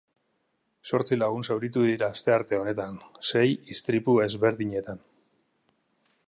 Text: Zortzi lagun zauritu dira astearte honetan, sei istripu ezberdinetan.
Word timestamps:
Zortzi 0.91 1.17
lagun 1.23 1.45
zauritu 1.55 1.83
dira 1.89 2.09
astearte 2.17 2.59
honetan, 2.61 2.97
sei 3.33 3.45
istripu 3.77 4.17
ezberdinetan. 4.25 5.05